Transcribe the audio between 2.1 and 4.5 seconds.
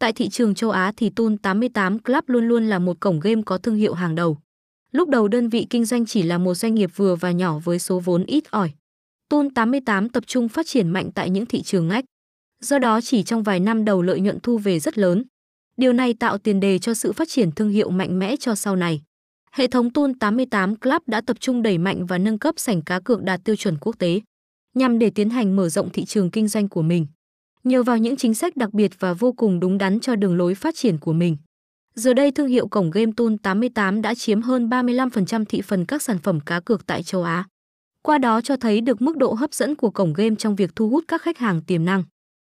luôn luôn là một cổng game có thương hiệu hàng đầu.